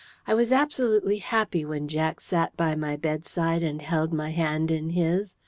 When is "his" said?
4.89-5.35